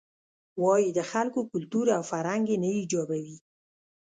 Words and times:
وایې 0.63 0.89
د 0.97 0.99
خلکو 1.11 1.39
کلتور 1.51 1.85
او 1.97 2.01
فرهنګ 2.11 2.43
یې 2.51 2.57
نه 2.63 2.69
ایجابوي. 2.79 3.37